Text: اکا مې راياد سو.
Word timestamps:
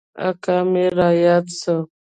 اکا 0.27 0.57
مې 0.71 0.85
راياد 0.97 1.45
سو. 1.61 1.77